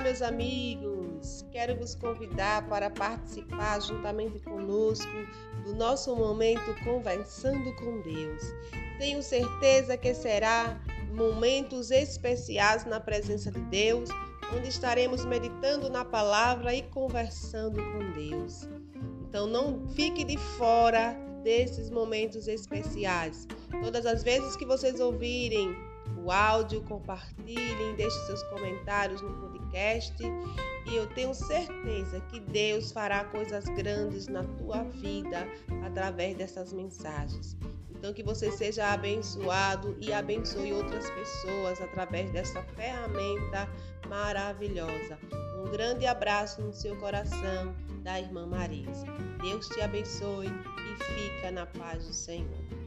[0.00, 1.44] meus amigos!
[1.52, 5.10] Quero vos convidar para participar juntamente conosco
[5.64, 8.42] do nosso momento Conversando com Deus.
[8.98, 10.80] Tenho certeza que será
[11.14, 14.08] momentos especiais na presença de Deus,
[14.56, 18.66] onde estaremos meditando na palavra e conversando com Deus.
[19.28, 23.46] Então não fique de fora desses momentos especiais.
[23.82, 25.76] Todas as vezes que vocês ouvirem
[26.18, 30.16] o áudio, compartilhem, deixem seus comentários no podcast
[30.86, 35.46] e eu tenho certeza que Deus fará coisas grandes na tua vida
[35.84, 37.56] através dessas mensagens.
[37.90, 43.68] Então, que você seja abençoado e abençoe outras pessoas através dessa ferramenta
[44.08, 45.18] maravilhosa.
[45.58, 49.04] Um grande abraço no seu coração da irmã Marisa.
[49.42, 52.79] Deus te abençoe e fica na paz do Senhor.